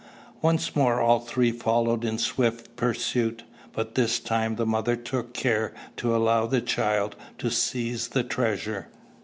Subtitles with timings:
[0.41, 5.75] Once more all three followed in swift pursuit; but this time the mother took care
[5.95, 8.87] to allow the child to seize the treasure.